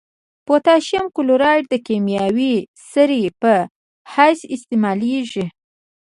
[0.45, 2.53] پوتاشیم کلورایډ د کیمیاوي
[2.91, 3.53] سرې په
[4.13, 5.45] حیث استعمالیږي.